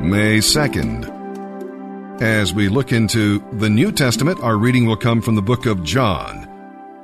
May 0.00 0.38
2nd. 0.38 2.22
As 2.22 2.54
we 2.54 2.68
look 2.68 2.92
into 2.92 3.40
the 3.58 3.68
New 3.68 3.90
Testament, 3.90 4.38
our 4.40 4.56
reading 4.56 4.86
will 4.86 4.96
come 4.96 5.20
from 5.20 5.34
the 5.34 5.42
book 5.42 5.66
of 5.66 5.82
John. 5.82 6.46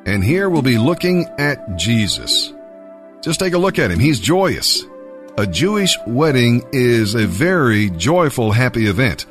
And 0.06 0.22
here 0.22 0.48
we'll 0.48 0.62
be 0.62 0.78
looking 0.78 1.26
at 1.38 1.76
Jesus. 1.76 2.52
Just 3.20 3.40
take 3.40 3.52
a 3.52 3.58
look 3.58 3.80
at 3.80 3.90
him. 3.90 3.98
He's 3.98 4.20
joyous. 4.20 4.84
A 5.36 5.46
Jewish 5.46 5.98
wedding 6.06 6.62
is 6.72 7.16
a 7.16 7.26
very 7.26 7.90
joyful, 7.90 8.52
happy 8.52 8.86
event. 8.86 9.26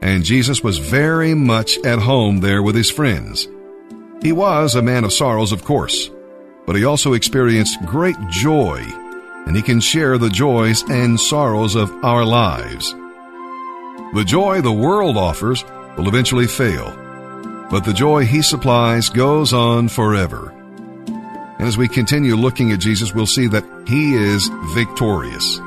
And 0.00 0.24
Jesus 0.24 0.62
was 0.62 0.78
very 0.78 1.34
much 1.34 1.78
at 1.84 1.98
home 1.98 2.38
there 2.40 2.62
with 2.62 2.76
his 2.76 2.92
friends. 2.92 3.48
He 4.22 4.30
was 4.30 4.76
a 4.76 4.82
man 4.82 5.02
of 5.02 5.12
sorrows, 5.12 5.50
of 5.50 5.64
course, 5.64 6.10
but 6.64 6.76
he 6.76 6.84
also 6.84 7.14
experienced 7.14 7.84
great 7.86 8.16
joy, 8.30 8.78
and 9.46 9.56
he 9.56 9.62
can 9.62 9.80
share 9.80 10.16
the 10.16 10.30
joys 10.30 10.84
and 10.88 11.18
sorrows 11.18 11.74
of 11.74 11.90
our 12.04 12.24
lives. 12.24 12.94
The 14.14 14.24
joy 14.24 14.60
the 14.60 14.72
world 14.72 15.16
offers 15.16 15.64
will 15.96 16.08
eventually 16.08 16.46
fail, 16.46 16.90
but 17.70 17.84
the 17.84 17.92
joy 17.92 18.24
he 18.24 18.42
supplies 18.42 19.08
goes 19.08 19.52
on 19.52 19.88
forever. 19.88 20.52
And 21.60 21.68
as 21.68 21.76
we 21.76 21.88
continue 21.88 22.36
looking 22.36 22.72
at 22.72 22.80
Jesus, 22.80 23.14
we'll 23.14 23.26
see 23.26 23.46
that 23.48 23.64
he 23.86 24.14
is 24.14 24.48
victorious. 24.74 25.58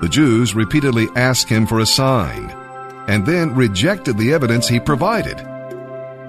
The 0.00 0.08
Jews 0.10 0.54
repeatedly 0.54 1.08
asked 1.14 1.48
him 1.48 1.66
for 1.66 1.80
a 1.80 1.86
sign 1.86 2.50
and 3.08 3.24
then 3.24 3.54
rejected 3.54 4.18
the 4.18 4.32
evidence 4.32 4.66
he 4.66 4.80
provided. 4.80 5.36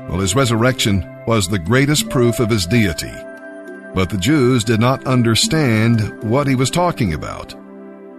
Well, 0.07 0.19
his 0.19 0.35
resurrection 0.35 1.09
was 1.25 1.47
the 1.47 1.59
greatest 1.59 2.09
proof 2.09 2.39
of 2.39 2.49
his 2.49 2.66
deity. 2.66 3.13
But 3.93 4.09
the 4.09 4.17
Jews 4.17 4.63
did 4.63 4.79
not 4.79 5.05
understand 5.07 6.23
what 6.23 6.47
he 6.47 6.55
was 6.55 6.69
talking 6.69 7.13
about. 7.13 7.55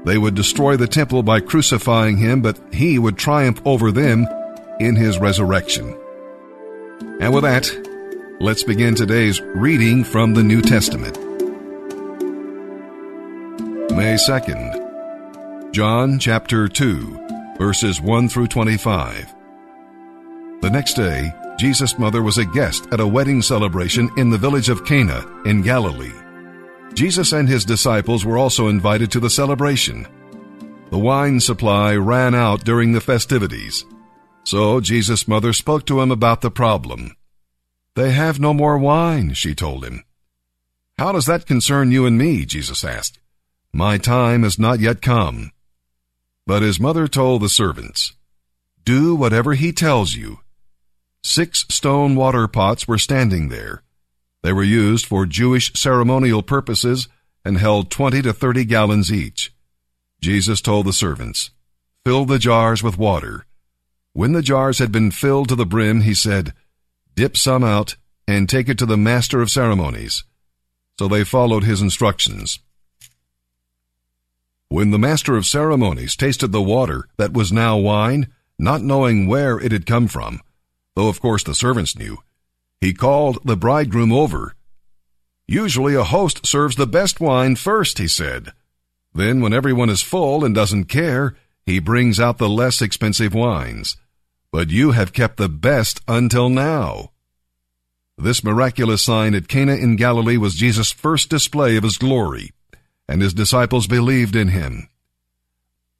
They 0.05 0.19
would 0.19 0.35
destroy 0.35 0.77
the 0.77 0.87
temple 0.87 1.23
by 1.23 1.41
crucifying 1.41 2.17
him, 2.17 2.41
but 2.41 2.59
he 2.73 2.99
would 2.99 3.19
triumph 3.19 3.61
over 3.65 3.91
them 3.91 4.27
in 4.81 4.97
his 4.97 5.19
resurrection. 5.19 5.97
And 7.21 7.35
with 7.35 7.43
that, 7.43 7.71
let's 8.41 8.63
begin 8.63 8.95
today's 8.95 9.41
reading 9.41 10.05
from 10.05 10.35
the 10.35 10.43
New 10.43 10.63
Testament. 10.63 11.19
May 13.91 14.15
2nd, 14.15 15.73
John 15.73 16.19
chapter 16.19 16.69
2, 16.69 17.57
verses 17.59 18.01
1 18.01 18.29
through 18.29 18.47
25. 18.47 19.35
The 20.61 20.71
next 20.71 20.95
day, 20.95 21.33
Jesus' 21.59 21.99
mother 21.99 22.23
was 22.23 22.39
a 22.39 22.45
guest 22.45 22.87
at 22.93 23.01
a 23.01 23.07
wedding 23.07 23.43
celebration 23.43 24.09
in 24.17 24.31
the 24.31 24.39
village 24.39 24.69
of 24.69 24.85
Cana 24.85 25.25
in 25.45 25.63
Galilee. 25.63 26.13
Jesus 26.99 27.31
and 27.33 27.49
his 27.49 27.65
disciples 27.65 28.25
were 28.25 28.37
also 28.37 28.67
invited 28.67 29.13
to 29.13 29.21
the 29.21 29.31
celebration. 29.31 30.05
The 30.91 30.99
wine 30.99 31.39
supply 31.39 31.95
ran 31.95 32.35
out 32.35 32.65
during 32.65 32.91
the 32.91 33.01
festivities. 33.01 33.85
So 34.43 34.81
Jesus' 34.81 35.29
mother 35.29 35.53
spoke 35.53 35.87
to 35.87 36.01
him 36.01 36.11
about 36.11 36.41
the 36.41 36.51
problem. 36.51 37.17
They 37.95 38.11
have 38.11 38.41
no 38.41 38.53
more 38.53 38.77
wine, 38.77 39.35
she 39.35 39.55
told 39.55 39.85
him. 39.85 40.03
How 40.99 41.13
does 41.13 41.27
that 41.27 41.47
concern 41.47 41.93
you 41.93 42.05
and 42.05 42.19
me? 42.19 42.45
Jesus 42.45 42.83
asked. 42.83 43.21
My 43.73 43.97
time 43.97 44.43
has 44.43 44.59
not 44.59 44.81
yet 44.81 45.01
come. 45.01 45.53
But 46.49 46.63
his 46.63 46.81
mother 46.81 47.07
told 47.07 47.43
the 47.43 47.49
servants, 47.49 48.15
Do 48.85 49.15
whatever 49.15 49.55
he 49.55 49.71
tells 49.71 50.17
you. 50.17 50.41
Six 51.23 51.65
stone 51.71 52.17
water 52.17 52.49
pots 52.49 52.89
were 52.89 52.99
standing 52.99 53.51
there. 53.51 53.85
They 54.43 54.53
were 54.53 54.65
used 54.65 55.07
for 55.07 55.27
Jewish 55.27 55.73
ceremonial 55.75 56.43
purposes 56.43 57.09
and 57.45 57.59
held 57.59 57.91
20 57.91 58.23
to 58.23 58.33
30 58.33 58.65
gallons 58.65 59.13
each. 59.13 59.53
Jesus 60.21 60.61
told 60.61 60.87
the 60.87 60.93
servants, 60.93 61.51
Fill 62.05 62.25
the 62.25 62.39
jars 62.39 62.83
with 62.83 62.99
water. 62.99 63.47
When 64.13 64.33
the 64.33 64.43
jars 64.43 64.79
had 64.79 64.91
been 64.91 65.11
filled 65.11 65.49
to 65.49 65.57
the 65.57 65.67
brim, 65.67 66.03
he 66.03 66.15
said, 66.15 66.53
Dip 67.15 67.37
some 67.37 67.65
out 67.65 67.97
and 68.27 68.49
take 68.49 68.69
it 68.69 68.79
to 68.79 68.87
the 68.87 68.97
master 68.97 69.41
of 69.41 69.51
ceremonies. 69.51 70.25
So 70.99 71.09
they 71.09 71.25
followed 71.25 71.65
his 71.65 71.81
instructions. 71.81 72.59
When 74.69 74.91
the 74.91 74.99
master 74.99 75.37
of 75.37 75.47
ceremonies 75.47 76.17
tasted 76.17 76.53
the 76.53 76.61
water 76.61 77.09
that 77.17 77.33
was 77.33 77.53
now 77.53 77.79
wine, 77.79 78.29
not 78.59 78.83
knowing 78.83 79.27
where 79.27 79.59
it 79.59 79.73
had 79.73 79.87
come 79.87 80.09
from, 80.09 80.41
though 80.95 81.09
of 81.09 81.21
course 81.21 81.43
the 81.43 81.55
servants 81.55 81.97
knew. 81.97 82.19
He 82.81 82.95
called 82.95 83.39
the 83.45 83.57
bridegroom 83.57 84.13
over. 84.13 84.55
Usually 85.47 85.95
a 85.95 86.05
host 86.05 86.47
serves 86.47 86.77
the 86.77 86.87
best 86.87 87.21
wine 87.21 87.57
first, 87.57 87.99
he 87.99 88.07
said. 88.07 88.53
Then, 89.15 89.41
when 89.41 89.53
everyone 89.53 89.91
is 89.91 90.03
full 90.03 90.45
and 90.45 90.55
doesn't 90.55 90.85
care, 90.85 91.35
he 91.65 91.79
brings 91.81 92.21
out 92.21 92.39
the 92.39 92.49
less 92.49 92.81
expensive 92.81 93.35
wines. 93.35 93.97
But 94.53 94.71
you 94.71 94.93
have 94.93 95.13
kept 95.13 95.39
the 95.39 95.49
best 95.49 96.01
until 96.07 96.49
now. 96.49 97.11
This 98.17 98.43
miraculous 98.45 99.03
sign 99.03 99.35
at 99.35 99.49
Cana 99.49 99.75
in 99.75 99.97
Galilee 99.97 100.37
was 100.37 100.55
Jesus' 100.55 100.93
first 100.93 101.31
display 101.31 101.77
of 101.77 101.85
his 101.85 101.99
glory, 101.99 102.53
and 103.09 103.23
his 103.23 103.35
disciples 103.35 103.87
believed 103.87 104.37
in 104.37 104.49
him. 104.49 104.89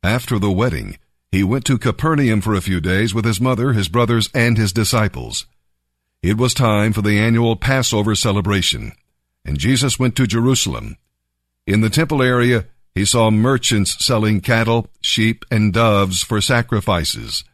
After 0.03 0.39
the 0.39 0.51
wedding, 0.51 0.99
he 1.31 1.45
went 1.45 1.65
to 1.67 1.79
Capernaum 1.79 2.41
for 2.41 2.55
a 2.55 2.61
few 2.61 2.81
days 2.81 3.15
with 3.15 3.25
his 3.25 3.41
mother, 3.41 3.73
his 3.73 3.89
brothers, 3.89 4.29
and 4.35 4.57
his 4.57 4.73
disciples. 4.73 5.47
It 6.23 6.37
was 6.37 6.55
time 6.55 6.93
for 6.93 7.03
the 7.03 7.19
annual 7.19 7.57
Passover 7.57 8.15
celebration, 8.15 8.93
and 9.45 9.59
Jesus 9.59 9.99
went 9.99 10.17
to 10.17 10.27
Jerusalem. 10.27 10.97
In 11.67 11.81
the 11.81 11.91
temple 11.91 12.23
area, 12.23 12.67
he 12.95 13.05
saw 13.05 13.31
merchants 13.31 14.05
selling 14.05 14.41
cattle, 14.41 14.89
sheep, 15.01 15.45
and 15.51 15.73
doves 15.73 16.23
for 16.23 16.41
sacrifices, 16.41 17.45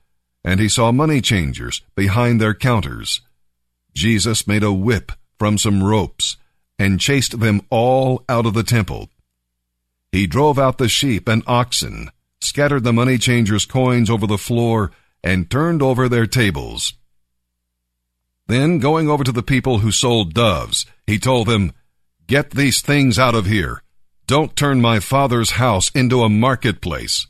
and 0.42 0.60
he 0.60 0.68
saw 0.68 0.92
money 0.92 1.20
changers 1.20 1.82
behind 1.94 2.40
their 2.40 2.54
counters. 2.54 3.20
Jesus 3.94 4.46
made 4.46 4.62
a 4.62 4.72
whip 4.72 5.12
from 5.38 5.58
some 5.58 5.82
ropes 5.82 6.36
and 6.78 7.00
chased 7.00 7.40
them 7.40 7.62
all 7.70 8.24
out 8.28 8.46
of 8.46 8.54
the 8.54 8.62
temple. 8.62 9.08
He 10.10 10.26
drove 10.26 10.58
out 10.58 10.78
the 10.78 10.88
sheep 10.88 11.28
and 11.28 11.42
oxen 11.46 12.10
scattered 12.44 12.84
the 12.84 12.92
money 12.92 13.18
changers' 13.18 13.64
coins 13.64 14.10
over 14.10 14.26
the 14.26 14.38
floor, 14.38 14.92
and 15.22 15.50
turned 15.50 15.82
over 15.82 16.08
their 16.08 16.26
tables. 16.26 16.94
Then, 18.46 18.78
going 18.78 19.08
over 19.08 19.24
to 19.24 19.32
the 19.32 19.42
people 19.42 19.78
who 19.78 19.90
sold 19.90 20.34
doves, 20.34 20.86
he 21.06 21.18
told 21.18 21.48
them, 21.48 21.72
Get 22.26 22.50
these 22.50 22.80
things 22.80 23.18
out 23.18 23.34
of 23.34 23.46
here. 23.46 23.82
Don't 24.26 24.56
turn 24.56 24.80
my 24.80 25.00
father's 25.00 25.52
house 25.52 25.90
into 25.94 26.22
a 26.22 26.28
marketplace. 26.28 27.26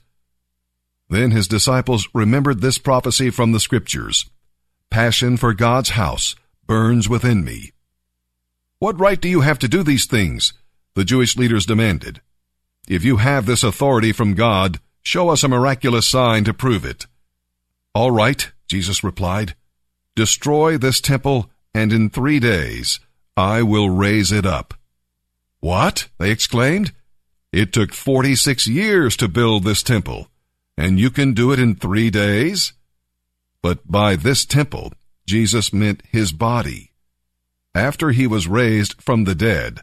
Then 1.09 1.31
his 1.31 1.49
disciples 1.49 2.09
remembered 2.15 2.61
this 2.61 2.79
prophecy 2.79 3.31
from 3.31 3.53
the 3.53 3.61
scriptures. 3.61 4.29
Passion 4.91 5.37
for 5.37 5.55
God's 5.55 5.91
house 5.91 6.35
burns 6.67 7.09
within 7.09 7.45
me. 7.45 7.73
What 8.79 8.99
right 8.99 9.21
do 9.21 9.29
you 9.29 9.41
have 9.43 9.59
to 9.61 9.69
do 9.69 9.83
these 9.83 10.07
things? 10.07 10.53
The 10.95 11.05
Jewish 11.05 11.37
leaders 11.37 11.67
demanded. 11.67 12.21
If 12.89 13.05
you 13.05 13.17
have 13.17 13.47
this 13.47 13.63
authority 13.63 14.13
from 14.13 14.35
God, 14.35 14.79
Show 15.05 15.29
us 15.29 15.45
a 15.45 15.49
miraculous 15.49 16.07
sign 16.07 16.45
to 16.45 16.55
prove 16.55 16.85
it. 16.85 17.07
All 17.95 18.11
right, 18.11 18.51
Jesus 18.67 19.05
replied. 19.05 19.55
Destroy 20.17 20.79
this 20.79 21.01
temple, 21.01 21.51
and 21.75 21.93
in 21.93 22.11
three 22.11 22.41
days 22.41 23.01
I 23.37 23.63
will 23.63 23.91
raise 23.91 24.31
it 24.33 24.47
up. 24.47 24.75
What? 25.61 26.09
They 26.19 26.31
exclaimed. 26.31 26.93
It 27.53 27.73
took 27.73 27.93
46 27.93 28.67
years 28.67 29.17
to 29.17 29.29
build 29.29 29.65
this 29.65 29.83
temple, 29.83 30.29
and 30.77 30.99
you 30.99 31.11
can 31.11 31.35
do 31.35 31.53
it 31.53 31.59
in 31.59 31.75
three 31.75 32.11
days? 32.11 32.73
But 33.63 33.91
by 33.91 34.17
this 34.17 34.45
temple, 34.45 34.93
Jesus 35.27 35.73
meant 35.73 36.03
his 36.11 36.33
body. 36.33 36.93
After 37.75 38.11
he 38.11 38.27
was 38.27 38.47
raised 38.47 39.01
from 39.01 39.25
the 39.25 39.35
dead, 39.35 39.81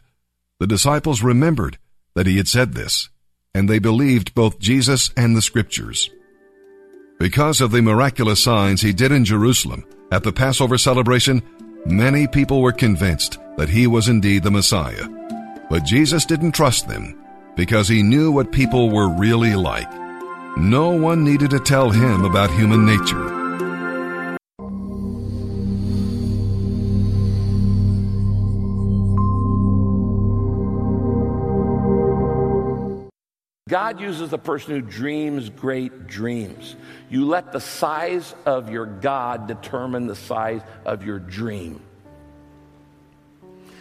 the 0.58 0.66
disciples 0.66 1.22
remembered 1.22 1.78
that 2.14 2.26
he 2.26 2.36
had 2.36 2.48
said 2.48 2.74
this 2.74 3.08
and 3.54 3.68
they 3.68 3.78
believed 3.78 4.34
both 4.34 4.58
Jesus 4.58 5.10
and 5.16 5.36
the 5.36 5.42
scriptures. 5.42 6.10
Because 7.18 7.60
of 7.60 7.70
the 7.70 7.82
miraculous 7.82 8.42
signs 8.42 8.80
he 8.80 8.92
did 8.92 9.12
in 9.12 9.24
Jerusalem 9.24 9.84
at 10.12 10.22
the 10.22 10.32
Passover 10.32 10.76
celebration, 10.76 11.42
many 11.86 12.26
people 12.26 12.60
were 12.60 12.70
convinced 12.70 13.38
that 13.56 13.70
he 13.70 13.86
was 13.86 14.08
indeed 14.08 14.42
the 14.42 14.50
Messiah. 14.50 15.08
But 15.70 15.84
Jesus 15.84 16.26
didn't 16.26 16.52
trust 16.52 16.86
them 16.86 17.18
because 17.56 17.88
he 17.88 18.02
knew 18.02 18.30
what 18.30 18.52
people 18.52 18.90
were 18.90 19.08
really 19.08 19.56
like. 19.56 19.90
No 20.58 20.90
one 20.90 21.24
needed 21.24 21.48
to 21.52 21.60
tell 21.60 21.88
him 21.88 22.26
about 22.26 22.50
human 22.50 22.84
nature. 22.84 23.41
God 33.72 34.02
uses 34.02 34.28
the 34.28 34.38
person 34.38 34.74
who 34.74 34.82
dreams 34.82 35.48
great 35.48 36.06
dreams. 36.06 36.76
You 37.08 37.24
let 37.24 37.52
the 37.52 37.58
size 37.58 38.34
of 38.44 38.68
your 38.68 38.84
God 38.84 39.46
determine 39.46 40.06
the 40.06 40.14
size 40.14 40.60
of 40.84 41.06
your 41.06 41.18
dream. 41.18 41.80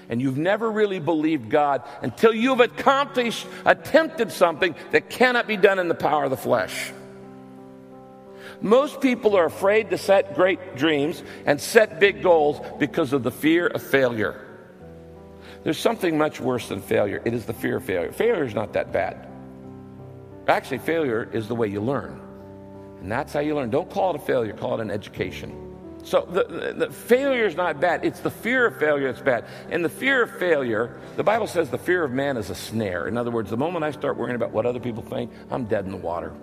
And 0.08 0.22
you've 0.22 0.38
never 0.38 0.72
really 0.72 1.00
believed 1.00 1.50
God 1.50 1.84
until 2.02 2.34
you've 2.34 2.62
accomplished, 2.62 3.46
attempted 3.66 4.32
something 4.32 4.76
that 4.92 5.10
cannot 5.10 5.46
be 5.46 5.58
done 5.58 5.78
in 5.78 5.90
the 5.90 5.94
power 5.94 6.24
of 6.24 6.30
the 6.30 6.38
flesh. 6.38 6.94
Most 8.62 9.02
people 9.02 9.36
are 9.36 9.46
afraid 9.46 9.90
to 9.90 9.98
set 9.98 10.36
great 10.36 10.78
dreams 10.78 11.22
and 11.46 11.60
set 11.60 12.00
big 12.00 12.24
goals 12.24 12.66
because 12.80 13.12
of 13.12 13.24
the 13.24 13.32
fear 13.32 13.68
of 13.68 13.84
failure. 13.84 14.40
There's 15.66 15.80
something 15.80 16.18
much 16.18 16.40
worse 16.40 16.70
than 16.70 16.82
failure. 16.82 17.22
It 17.26 17.34
is 17.34 17.46
the 17.46 17.54
fear 17.54 17.76
of 17.76 17.84
failure. 17.84 18.14
Failure 18.14 18.46
is 18.46 18.56
not 18.56 18.72
that 18.72 18.94
bad. 18.94 19.28
Actually, 20.52 20.80
failure 20.80 21.30
is 21.32 21.48
the 21.48 21.56
way 21.56 21.68
you 21.68 21.80
learn. 21.80 22.20
And 23.00 23.10
that's 23.10 23.32
how 23.32 23.40
you 23.40 23.56
learn. 23.56 23.70
Don't 23.70 23.90
call 23.90 24.14
it 24.14 24.18
a 24.22 24.26
failure, 24.26 24.52
call 24.52 24.74
it 24.76 24.82
an 24.82 24.92
education. 24.92 25.58
So 26.04 26.28
the, 26.30 26.44
the, 26.44 26.88
the, 26.88 26.92
failure 26.92 27.46
is 27.46 27.56
not 27.56 27.80
bad. 27.80 28.04
It's 28.04 28.20
the 28.20 28.32
fear 28.32 28.66
of 28.66 28.78
failure 28.78 29.10
that's 29.10 29.24
bad. 29.24 29.46
And 29.70 29.86
the 29.86 29.90
fear 29.90 30.24
of 30.24 30.38
failure, 30.40 31.00
the 31.16 31.24
Bible 31.24 31.48
says 31.48 31.70
the 31.70 31.78
fear 31.78 32.04
of 32.04 32.12
man 32.12 32.36
is 32.36 32.50
a 32.50 32.56
snare. 32.56 33.08
In 33.08 33.18
other 33.18 33.32
words, 33.32 33.50
the 33.50 33.56
moment 33.56 33.86
I 33.86 33.92
start 33.92 34.18
worrying 34.18 34.36
about 34.36 34.52
what 34.52 34.66
other 34.66 34.80
people 34.80 35.04
think, 35.04 35.32
I'm 35.50 35.66
dead 35.66 35.86
in 35.86 35.92
the 35.92 35.98
water. 35.98 36.34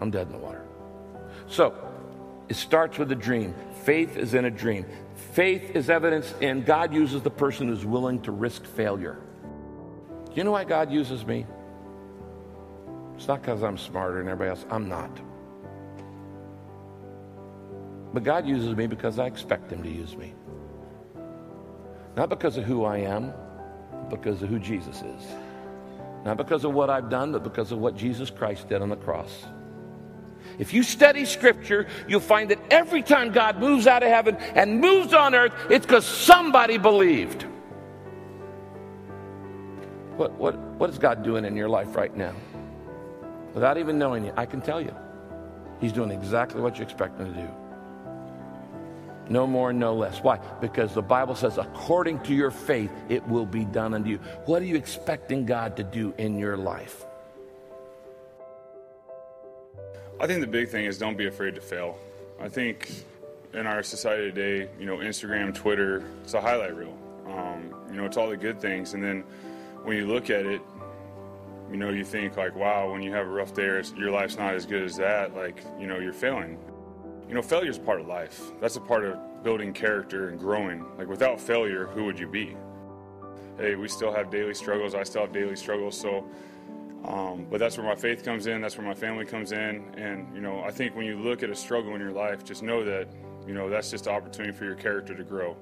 I'm 0.00 0.10
dead 0.10 0.28
in 0.28 0.32
the 0.32 0.38
water. 0.38 0.64
So 1.48 1.74
it 2.48 2.56
starts 2.56 2.96
with 2.96 3.12
a 3.12 3.16
dream. 3.16 3.54
Faith 3.82 4.16
is 4.16 4.32
in 4.32 4.46
a 4.46 4.50
dream. 4.50 4.86
Faith 5.32 5.76
is 5.76 5.90
evidence, 5.90 6.32
and 6.40 6.64
God 6.64 6.94
uses 6.94 7.20
the 7.20 7.30
person 7.30 7.68
who's 7.68 7.84
willing 7.84 8.22
to 8.22 8.32
risk 8.32 8.64
failure. 8.64 9.18
Do 10.24 10.32
you 10.36 10.44
know 10.44 10.52
why 10.52 10.64
God 10.64 10.90
uses 10.90 11.26
me? 11.26 11.44
It's 13.22 13.28
not 13.28 13.40
because 13.40 13.62
I'm 13.62 13.78
smarter 13.78 14.18
than 14.18 14.26
everybody 14.26 14.50
else. 14.50 14.66
I'm 14.68 14.88
not. 14.88 15.16
But 18.12 18.24
God 18.24 18.48
uses 18.48 18.74
me 18.74 18.88
because 18.88 19.20
I 19.20 19.26
expect 19.26 19.70
Him 19.70 19.80
to 19.84 19.88
use 19.88 20.16
me. 20.16 20.34
Not 22.16 22.30
because 22.30 22.56
of 22.56 22.64
who 22.64 22.82
I 22.82 22.96
am, 22.96 23.32
but 23.92 24.10
because 24.10 24.42
of 24.42 24.48
who 24.48 24.58
Jesus 24.58 25.02
is. 25.02 25.22
Not 26.24 26.36
because 26.36 26.64
of 26.64 26.74
what 26.74 26.90
I've 26.90 27.10
done, 27.10 27.30
but 27.30 27.44
because 27.44 27.70
of 27.70 27.78
what 27.78 27.96
Jesus 27.96 28.28
Christ 28.28 28.68
did 28.68 28.82
on 28.82 28.88
the 28.88 28.96
cross. 28.96 29.46
If 30.58 30.74
you 30.74 30.82
study 30.82 31.24
Scripture, 31.24 31.86
you'll 32.08 32.18
find 32.18 32.50
that 32.50 32.58
every 32.72 33.04
time 33.04 33.30
God 33.30 33.60
moves 33.60 33.86
out 33.86 34.02
of 34.02 34.08
heaven 34.08 34.34
and 34.56 34.80
moves 34.80 35.14
on 35.14 35.36
earth, 35.36 35.52
it's 35.70 35.86
because 35.86 36.04
somebody 36.04 36.76
believed. 36.76 37.44
What, 40.16 40.32
what, 40.32 40.58
what 40.58 40.90
is 40.90 40.98
God 40.98 41.22
doing 41.22 41.44
in 41.44 41.54
your 41.54 41.68
life 41.68 41.94
right 41.94 42.16
now? 42.16 42.34
Without 43.54 43.78
even 43.78 43.98
knowing 43.98 44.24
you, 44.24 44.32
I 44.36 44.46
can 44.46 44.60
tell 44.60 44.80
you. 44.80 44.94
He's 45.80 45.92
doing 45.92 46.10
exactly 46.10 46.60
what 46.60 46.78
you 46.78 46.84
expect 46.84 47.18
him 47.18 47.34
to 47.34 47.40
do. 47.40 47.48
No 49.28 49.46
more, 49.46 49.72
no 49.72 49.94
less. 49.94 50.22
Why? 50.22 50.38
Because 50.60 50.94
the 50.94 51.02
Bible 51.02 51.34
says, 51.34 51.58
according 51.58 52.20
to 52.20 52.34
your 52.34 52.50
faith, 52.50 52.92
it 53.08 53.26
will 53.28 53.46
be 53.46 53.64
done 53.64 53.94
unto 53.94 54.10
you. 54.10 54.18
What 54.46 54.62
are 54.62 54.64
you 54.64 54.76
expecting 54.76 55.46
God 55.46 55.76
to 55.76 55.84
do 55.84 56.14
in 56.18 56.38
your 56.38 56.56
life? 56.56 57.04
I 60.20 60.26
think 60.26 60.40
the 60.40 60.46
big 60.46 60.68
thing 60.68 60.84
is 60.84 60.98
don't 60.98 61.16
be 61.16 61.26
afraid 61.26 61.54
to 61.56 61.60
fail. 61.60 61.98
I 62.40 62.48
think 62.48 62.92
in 63.54 63.66
our 63.66 63.82
society 63.82 64.30
today, 64.30 64.70
you 64.78 64.86
know, 64.86 64.98
Instagram, 64.98 65.54
Twitter, 65.54 66.04
it's 66.22 66.34
a 66.34 66.40
highlight 66.40 66.76
reel. 66.76 66.96
Um, 67.26 67.74
you 67.90 67.96
know, 67.96 68.04
it's 68.04 68.16
all 68.16 68.28
the 68.28 68.36
good 68.36 68.60
things. 68.60 68.94
And 68.94 69.02
then 69.02 69.24
when 69.82 69.96
you 69.96 70.06
look 70.06 70.30
at 70.30 70.46
it, 70.46 70.60
you 71.72 71.78
know, 71.78 71.88
you 71.88 72.04
think 72.04 72.36
like, 72.36 72.54
wow, 72.54 72.92
when 72.92 73.02
you 73.02 73.12
have 73.12 73.26
a 73.26 73.30
rough 73.30 73.54
day 73.54 73.62
or 73.62 73.80
your 73.96 74.10
life's 74.10 74.36
not 74.36 74.54
as 74.54 74.66
good 74.66 74.82
as 74.82 74.94
that, 74.96 75.34
like, 75.34 75.64
you 75.80 75.86
know, 75.86 75.98
you're 75.98 76.12
failing. 76.12 76.58
You 77.26 77.34
know, 77.34 77.40
failure 77.40 77.70
is 77.70 77.78
part 77.78 77.98
of 77.98 78.06
life. 78.06 78.42
That's 78.60 78.76
a 78.76 78.80
part 78.80 79.06
of 79.06 79.42
building 79.42 79.72
character 79.72 80.28
and 80.28 80.38
growing. 80.38 80.84
Like, 80.98 81.08
without 81.08 81.40
failure, 81.40 81.86
who 81.86 82.04
would 82.04 82.18
you 82.18 82.28
be? 82.28 82.54
Hey, 83.56 83.74
we 83.74 83.88
still 83.88 84.12
have 84.12 84.30
daily 84.30 84.52
struggles. 84.52 84.94
I 84.94 85.02
still 85.02 85.22
have 85.22 85.32
daily 85.32 85.56
struggles. 85.56 85.98
So, 85.98 86.26
um, 87.04 87.46
but 87.50 87.58
that's 87.58 87.78
where 87.78 87.86
my 87.86 87.94
faith 87.94 88.22
comes 88.22 88.46
in. 88.46 88.60
That's 88.60 88.76
where 88.76 88.86
my 88.86 88.94
family 88.94 89.24
comes 89.24 89.52
in. 89.52 89.82
And, 89.96 90.32
you 90.34 90.42
know, 90.42 90.62
I 90.62 90.70
think 90.70 90.94
when 90.94 91.06
you 91.06 91.18
look 91.18 91.42
at 91.42 91.48
a 91.48 91.54
struggle 91.54 91.94
in 91.94 92.02
your 92.02 92.12
life, 92.12 92.44
just 92.44 92.62
know 92.62 92.84
that, 92.84 93.08
you 93.46 93.54
know, 93.54 93.70
that's 93.70 93.90
just 93.90 94.06
an 94.06 94.14
opportunity 94.14 94.52
for 94.52 94.66
your 94.66 94.74
character 94.74 95.14
to 95.14 95.24
grow. 95.24 95.56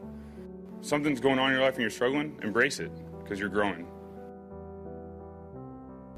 Something's 0.81 1.21
going 1.21 1.39
on 1.39 1.51
in 1.51 1.57
your 1.57 1.63
life 1.63 1.75
and 1.75 1.83
you're 1.83 1.91
struggling, 1.91 2.37
embrace 2.43 2.81
it 2.81 2.91
because 3.23 3.39
you're 3.39 3.49
growing. 3.49 3.87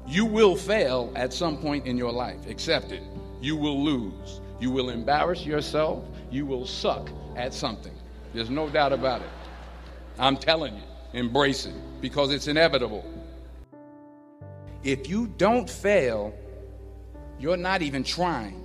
You 0.07 0.25
will 0.25 0.55
fail 0.55 1.11
at 1.15 1.33
some 1.33 1.57
point 1.57 1.85
in 1.85 1.97
your 1.97 2.11
life. 2.11 2.47
Accept 2.47 2.91
it. 2.91 3.03
You 3.41 3.55
will 3.55 3.83
lose. 3.83 4.41
You 4.59 4.71
will 4.71 4.89
embarrass 4.89 5.45
yourself. 5.45 6.03
You 6.29 6.45
will 6.45 6.65
suck 6.65 7.09
at 7.35 7.53
something. 7.53 7.93
There's 8.33 8.49
no 8.49 8.69
doubt 8.69 8.93
about 8.93 9.21
it. 9.21 9.29
I'm 10.19 10.37
telling 10.37 10.75
you, 10.75 10.83
embrace 11.13 11.65
it 11.65 11.75
because 12.01 12.31
it's 12.31 12.47
inevitable. 12.47 13.05
If 14.83 15.07
you 15.09 15.27
don't 15.37 15.69
fail, 15.69 16.33
you're 17.39 17.57
not 17.57 17.81
even 17.81 18.03
trying. 18.03 18.59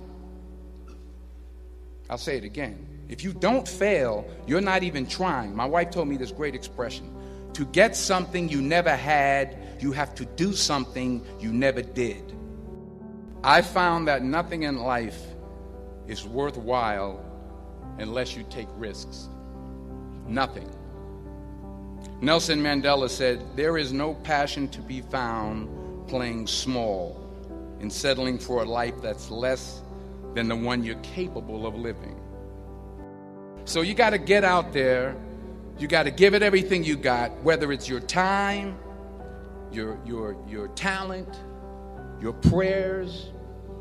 I'll 2.09 2.17
say 2.17 2.37
it 2.37 2.43
again. 2.43 2.85
If 3.07 3.23
you 3.23 3.33
don't 3.33 3.67
fail, 3.67 4.25
you're 4.45 4.61
not 4.61 4.83
even 4.83 5.07
trying. 5.07 5.55
My 5.55 5.65
wife 5.65 5.91
told 5.91 6.07
me 6.07 6.17
this 6.17 6.31
great 6.31 6.55
expression 6.55 7.13
to 7.53 7.65
get 7.65 7.95
something 7.95 8.49
you 8.49 8.61
never 8.61 8.95
had, 8.95 9.57
you 9.81 9.91
have 9.91 10.15
to 10.15 10.25
do 10.25 10.53
something 10.53 11.25
you 11.39 11.51
never 11.51 11.81
did. 11.81 12.35
I 13.43 13.61
found 13.61 14.07
that 14.07 14.23
nothing 14.23 14.63
in 14.63 14.77
life 14.77 15.19
is 16.07 16.25
worthwhile 16.25 17.23
unless 17.97 18.35
you 18.35 18.43
take 18.49 18.67
risks. 18.75 19.29
Nothing. 20.27 20.69
Nelson 22.21 22.61
Mandela 22.61 23.09
said, 23.09 23.41
There 23.55 23.77
is 23.77 23.93
no 23.93 24.13
passion 24.13 24.67
to 24.69 24.81
be 24.81 25.01
found 25.01 26.07
playing 26.07 26.47
small 26.47 27.15
and 27.79 27.91
settling 27.91 28.37
for 28.37 28.63
a 28.63 28.65
life 28.65 29.01
that's 29.01 29.31
less 29.31 29.81
than 30.33 30.47
the 30.47 30.55
one 30.55 30.83
you're 30.83 30.95
capable 30.95 31.65
of 31.65 31.75
living. 31.75 32.19
So 33.65 33.81
you 33.81 33.93
got 33.93 34.11
to 34.11 34.17
get 34.17 34.43
out 34.43 34.73
there. 34.73 35.15
You 35.77 35.87
got 35.87 36.03
to 36.03 36.11
give 36.11 36.33
it 36.33 36.43
everything 36.43 36.83
you 36.83 36.97
got, 36.97 37.31
whether 37.41 37.71
it's 37.71 37.87
your 37.87 38.01
time, 38.01 38.77
your, 39.71 39.99
your, 40.05 40.35
your 40.47 40.67
talent, 40.69 41.39
your 42.21 42.33
prayers, 42.33 43.31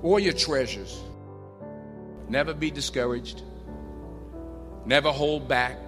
or 0.03 0.21
your 0.21 0.33
treasures. 0.33 1.01
Never 2.29 2.55
be 2.55 2.71
discouraged. 2.71 3.43
Never 4.85 5.11
hold 5.11 5.49
back. 5.49 5.79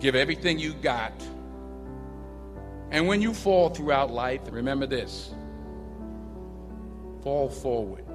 Give 0.00 0.14
everything 0.14 0.58
you 0.58 0.74
got. 0.74 1.12
And 2.90 3.08
when 3.08 3.20
you 3.20 3.34
fall 3.34 3.70
throughout 3.70 4.10
life, 4.10 4.40
remember 4.50 4.86
this 4.86 5.30
fall 7.22 7.48
forward. 7.48 8.05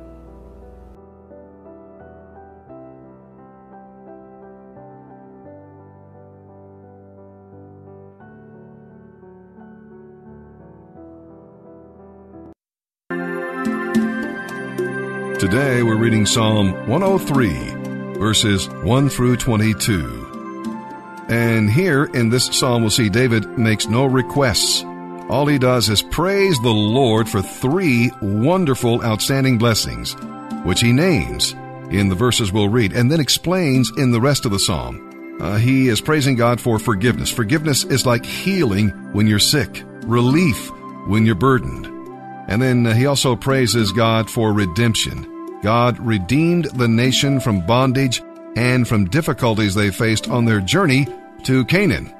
Today 15.42 15.82
we're 15.82 15.98
reading 15.98 16.28
Psalm 16.28 16.72
103, 16.88 18.20
verses 18.20 18.70
1 18.70 19.10
through 19.10 19.38
22. 19.38 21.26
And 21.30 21.68
here 21.68 22.04
in 22.04 22.30
this 22.30 22.46
psalm, 22.46 22.84
we'll 22.84 22.92
see 22.92 23.10
David 23.10 23.58
makes 23.58 23.88
no 23.88 24.06
requests. 24.06 24.84
All 25.32 25.48
he 25.48 25.58
does 25.58 25.90
is 25.90 26.04
praise 26.04 26.60
the 26.62 26.70
Lord 26.70 27.28
for 27.28 27.42
three 27.42 28.12
wonderful, 28.22 29.04
outstanding 29.04 29.58
blessings, 29.58 30.16
which 30.64 30.80
he 30.80 30.94
names 30.94 31.54
in 31.90 32.10
the 32.10 32.14
verses 32.14 32.52
we'll 32.52 32.70
read 32.70 32.94
and 32.94 33.12
then 33.12 33.20
explains 33.20 33.92
in 33.98 34.12
the 34.12 34.22
rest 34.22 34.46
of 34.46 34.52
the 34.52 34.60
psalm. 34.60 35.40
Uh, 35.42 35.58
he 35.58 35.88
is 35.88 36.02
praising 36.02 36.36
God 36.36 36.62
for 36.62 36.78
forgiveness. 36.78 37.32
Forgiveness 37.32 37.84
is 37.84 38.06
like 38.06 38.28
healing 38.28 38.90
when 39.12 39.26
you're 39.26 39.40
sick, 39.40 39.82
relief 40.04 40.70
when 41.08 41.26
you're 41.26 41.34
burdened. 41.34 42.01
And 42.48 42.62
then 42.62 42.86
uh, 42.86 42.94
he 42.94 43.06
also 43.06 43.36
praises 43.36 43.92
God 43.92 44.30
for 44.30 44.54
redemption. 44.54 45.60
God 45.62 46.00
redeemed 46.00 46.66
the 46.66 46.88
nation 46.88 47.40
from 47.40 47.66
bondage 47.66 48.22
and 48.56 48.88
from 48.88 49.06
difficulties 49.06 49.76
they 49.76 49.92
faced 49.92 50.30
on 50.30 50.46
their 50.46 50.60
journey 50.60 51.08
to 51.44 51.66
Canaan. 51.66 52.14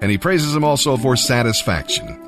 And 0.00 0.10
he 0.10 0.18
praises 0.18 0.54
him 0.54 0.64
also 0.64 0.96
for 0.96 1.16
satisfaction. 1.16 2.20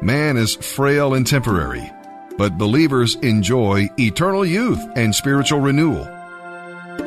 Man 0.00 0.36
is 0.36 0.56
frail 0.56 1.14
and 1.14 1.26
temporary, 1.26 1.92
but 2.36 2.58
believers 2.58 3.16
enjoy 3.16 3.88
eternal 3.98 4.46
youth 4.46 4.80
and 4.96 5.14
spiritual 5.14 5.60
renewal. 5.60 6.08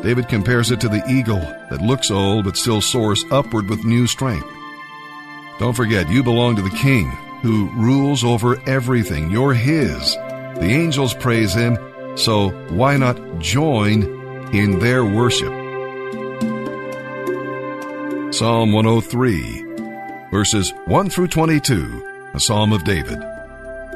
David 0.04 0.28
compares 0.28 0.72
it 0.72 0.82
to 0.82 0.90
the 0.90 1.04
eagle 1.10 1.40
that 1.70 1.82
looks 1.82 2.12
old 2.12 2.46
but 2.46 2.58
still 2.58 2.82
soars 2.82 3.24
upward 3.32 3.70
with 3.70 3.86
new 3.86 4.08
strength. 4.08 4.48
Don't 5.60 5.76
forget, 5.76 6.10
you 6.10 6.24
belong 6.24 6.56
to 6.56 6.62
the 6.62 6.70
King 6.72 7.12
who 7.42 7.70
rules 7.72 8.24
over 8.24 8.62
everything. 8.70 9.32
You're 9.32 9.54
His. 9.54 10.16
The 10.16 10.70
angels 10.70 11.14
praise 11.14 11.54
Him 11.54 11.78
so 12.16 12.50
why 12.70 12.98
not 12.98 13.40
join 13.40 14.04
in 14.54 14.80
their 14.80 15.06
worship? 15.06 15.54
Psalm 18.34 18.72
103, 18.72 20.30
verses 20.32 20.74
1 20.86 21.10
through 21.10 21.28
22, 21.28 22.32
a 22.34 22.40
psalm 22.40 22.74
of 22.74 22.84
David. 22.84 23.20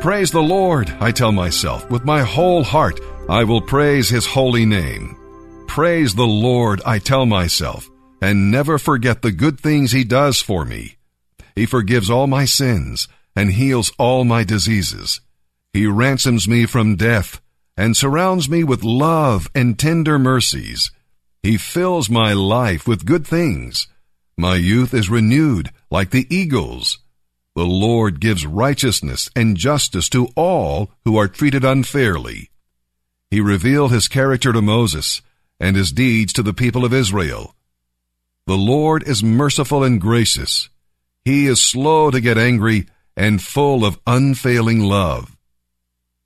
Praise 0.01 0.31
the 0.31 0.43
Lord, 0.43 0.89
I 0.99 1.11
tell 1.11 1.31
myself, 1.31 1.89
with 1.89 2.05
my 2.05 2.21
whole 2.21 2.63
heart. 2.63 2.99
I 3.27 3.43
will 3.43 3.61
praise 3.61 4.07
his 4.07 4.25
holy 4.25 4.65
name. 4.65 5.17
Praise 5.67 6.13
the 6.13 6.27
Lord, 6.27 6.81
I 6.85 6.99
tell 6.99 7.25
myself, 7.25 7.89
and 8.21 8.51
never 8.51 8.77
forget 8.77 9.21
the 9.21 9.31
good 9.31 9.59
things 9.59 9.91
he 9.91 10.03
does 10.03 10.41
for 10.41 10.63
me. 10.63 10.97
He 11.55 11.65
forgives 11.65 12.09
all 12.09 12.27
my 12.27 12.45
sins 12.45 13.07
and 13.35 13.51
heals 13.51 13.91
all 13.97 14.23
my 14.23 14.43
diseases. 14.43 15.21
He 15.73 15.87
ransoms 15.87 16.47
me 16.47 16.65
from 16.65 16.95
death 16.95 17.41
and 17.77 17.97
surrounds 17.97 18.47
me 18.49 18.63
with 18.63 18.83
love 18.83 19.49
and 19.53 19.77
tender 19.77 20.17
mercies. 20.17 20.91
He 21.43 21.57
fills 21.57 22.09
my 22.09 22.33
life 22.33 22.87
with 22.87 23.05
good 23.05 23.27
things. 23.27 23.87
My 24.37 24.55
youth 24.55 24.93
is 24.93 25.09
renewed 25.09 25.71
like 25.91 26.11
the 26.11 26.27
eagles. 26.33 26.99
The 27.55 27.65
Lord 27.65 28.19
gives 28.19 28.45
righteousness 28.45 29.29
and 29.35 29.55
justice 29.55 30.09
to 30.09 30.27
all 30.35 30.91
who 31.05 31.17
are 31.17 31.27
treated 31.27 31.63
unfairly. 31.63 32.49
He 33.31 33.41
revealed 33.41 33.91
his 33.91 34.07
character 34.07 34.51
to 34.53 34.61
Moses 34.61 35.21
and 35.59 35.75
his 35.75 35.91
deeds 35.91 36.33
to 36.33 36.43
the 36.43 36.53
people 36.53 36.83
of 36.83 36.93
Israel. 36.93 37.55
The 38.47 38.57
Lord 38.57 39.03
is 39.07 39.23
merciful 39.23 39.83
and 39.83 39.99
gracious. 39.99 40.69
He 41.23 41.47
is 41.47 41.63
slow 41.63 42.11
to 42.11 42.21
get 42.21 42.37
angry 42.37 42.87
and 43.15 43.41
full 43.41 43.85
of 43.85 43.99
unfailing 44.05 44.81
love. 44.81 45.35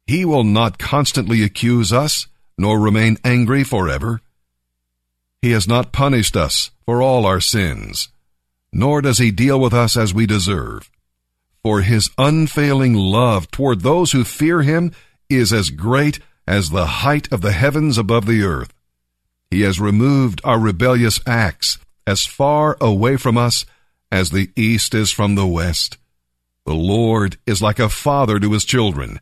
He 0.07 0.25
will 0.25 0.43
not 0.43 0.79
constantly 0.79 1.43
accuse 1.43 1.93
us, 1.93 2.27
nor 2.57 2.79
remain 2.79 3.17
angry 3.23 3.63
forever. 3.63 4.21
He 5.41 5.51
has 5.51 5.67
not 5.67 5.91
punished 5.91 6.35
us 6.35 6.71
for 6.85 7.01
all 7.01 7.25
our 7.25 7.39
sins, 7.39 8.09
nor 8.73 9.01
does 9.01 9.19
he 9.19 9.31
deal 9.31 9.59
with 9.59 9.73
us 9.73 9.95
as 9.95 10.13
we 10.13 10.25
deserve. 10.25 10.89
For 11.61 11.81
his 11.81 12.09
unfailing 12.17 12.93
love 12.93 13.51
toward 13.51 13.81
those 13.81 14.11
who 14.11 14.23
fear 14.23 14.61
him 14.61 14.91
is 15.29 15.53
as 15.53 15.69
great 15.69 16.19
as 16.47 16.71
the 16.71 16.87
height 16.87 17.31
of 17.31 17.41
the 17.41 17.51
heavens 17.51 17.97
above 17.97 18.25
the 18.25 18.43
earth. 18.43 18.73
He 19.51 19.61
has 19.61 19.79
removed 19.79 20.41
our 20.43 20.59
rebellious 20.59 21.19
acts 21.27 21.77
as 22.07 22.25
far 22.25 22.77
away 22.81 23.17
from 23.17 23.37
us 23.37 23.65
as 24.11 24.31
the 24.31 24.49
east 24.55 24.95
is 24.95 25.11
from 25.11 25.35
the 25.35 25.45
west. 25.45 25.97
The 26.69 26.75
Lord 26.75 27.39
is 27.47 27.63
like 27.63 27.79
a 27.79 27.89
father 27.89 28.39
to 28.39 28.51
his 28.51 28.63
children, 28.63 29.19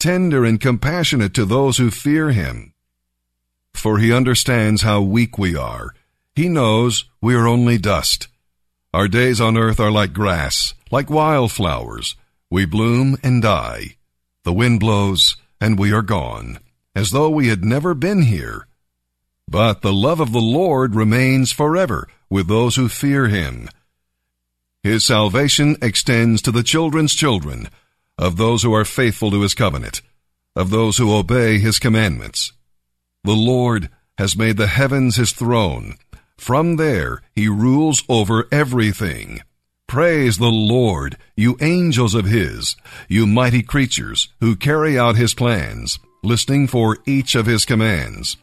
tender 0.00 0.44
and 0.44 0.60
compassionate 0.60 1.32
to 1.34 1.44
those 1.44 1.76
who 1.76 1.92
fear 1.92 2.32
him. 2.32 2.74
For 3.72 3.98
he 3.98 4.12
understands 4.12 4.82
how 4.82 5.02
weak 5.02 5.38
we 5.38 5.54
are. 5.54 5.94
He 6.34 6.48
knows 6.48 7.04
we 7.20 7.36
are 7.36 7.46
only 7.46 7.78
dust. 7.78 8.26
Our 8.92 9.06
days 9.06 9.40
on 9.40 9.56
earth 9.56 9.78
are 9.78 9.92
like 9.92 10.12
grass, 10.12 10.74
like 10.90 11.08
wildflowers. 11.08 12.16
We 12.50 12.64
bloom 12.64 13.16
and 13.22 13.42
die. 13.42 13.94
The 14.42 14.52
wind 14.52 14.80
blows, 14.80 15.36
and 15.60 15.78
we 15.78 15.92
are 15.92 16.02
gone, 16.02 16.58
as 16.96 17.12
though 17.12 17.30
we 17.30 17.46
had 17.46 17.64
never 17.64 17.94
been 17.94 18.22
here. 18.22 18.66
But 19.46 19.82
the 19.82 19.92
love 19.92 20.18
of 20.18 20.32
the 20.32 20.40
Lord 20.40 20.96
remains 20.96 21.52
forever 21.52 22.08
with 22.28 22.48
those 22.48 22.74
who 22.74 22.88
fear 22.88 23.28
him 23.28 23.68
his 24.82 25.04
salvation 25.04 25.76
extends 25.82 26.42
to 26.42 26.52
the 26.52 26.62
children's 26.62 27.14
children, 27.14 27.68
of 28.16 28.36
those 28.36 28.62
who 28.62 28.74
are 28.74 28.84
faithful 28.84 29.30
to 29.30 29.42
his 29.42 29.54
covenant, 29.54 30.02
of 30.56 30.70
those 30.70 30.98
who 30.98 31.14
obey 31.14 31.58
his 31.58 31.78
commandments. 31.78 32.52
The 33.24 33.32
Lord 33.32 33.88
has 34.16 34.36
made 34.36 34.56
the 34.56 34.66
heavens 34.66 35.16
his 35.16 35.32
throne. 35.32 35.94
From 36.36 36.76
there 36.76 37.22
he 37.34 37.48
rules 37.48 38.02
over 38.08 38.46
everything. 38.50 39.42
Praise 39.86 40.38
the 40.38 40.50
Lord, 40.50 41.16
you 41.36 41.56
angels 41.60 42.14
of 42.14 42.26
his, 42.26 42.76
you 43.08 43.26
mighty 43.26 43.62
creatures 43.62 44.28
who 44.40 44.54
carry 44.54 44.98
out 44.98 45.16
his 45.16 45.34
plans, 45.34 45.98
listening 46.22 46.66
for 46.66 46.98
each 47.06 47.34
of 47.34 47.46
his 47.46 47.64
commands. 47.64 48.36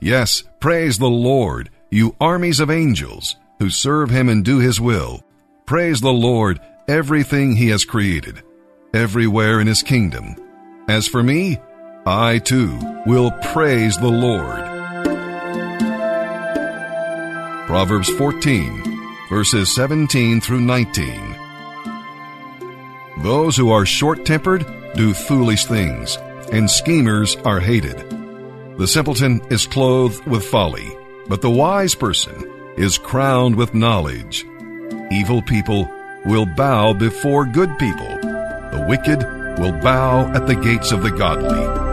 Yes, 0.00 0.42
praise 0.60 0.98
the 0.98 1.10
Lord, 1.10 1.70
you 1.90 2.16
armies 2.20 2.60
of 2.60 2.70
angels 2.70 3.36
who 3.58 3.70
serve 3.70 4.10
him 4.10 4.28
and 4.28 4.44
do 4.44 4.58
his 4.58 4.80
will. 4.80 5.22
Praise 5.66 6.00
the 6.00 6.12
Lord, 6.12 6.60
everything 6.86 7.56
He 7.56 7.70
has 7.70 7.84
created, 7.84 8.40
everywhere 8.94 9.58
in 9.58 9.66
His 9.66 9.82
kingdom. 9.82 10.36
As 10.86 11.08
for 11.08 11.24
me, 11.24 11.58
I 12.06 12.38
too 12.38 12.78
will 13.04 13.32
praise 13.52 13.98
the 13.98 14.06
Lord. 14.06 14.64
Proverbs 17.66 18.08
14, 18.10 18.84
verses 19.28 19.74
17 19.74 20.40
through 20.40 20.60
19. 20.60 21.36
Those 23.24 23.56
who 23.56 23.72
are 23.72 23.84
short 23.84 24.24
tempered 24.24 24.64
do 24.94 25.12
foolish 25.14 25.64
things, 25.64 26.16
and 26.52 26.70
schemers 26.70 27.34
are 27.44 27.58
hated. 27.58 27.98
The 28.78 28.86
simpleton 28.86 29.40
is 29.50 29.66
clothed 29.66 30.24
with 30.28 30.46
folly, 30.46 30.96
but 31.26 31.42
the 31.42 31.50
wise 31.50 31.96
person 31.96 32.52
is 32.76 32.98
crowned 32.98 33.56
with 33.56 33.74
knowledge. 33.74 34.46
Evil 35.10 35.40
people 35.40 35.88
will 36.24 36.46
bow 36.46 36.92
before 36.92 37.46
good 37.46 37.78
people. 37.78 38.18
The 38.18 38.84
wicked 38.88 39.22
will 39.58 39.72
bow 39.72 40.32
at 40.34 40.48
the 40.48 40.56
gates 40.56 40.90
of 40.90 41.02
the 41.02 41.12
godly. 41.12 41.85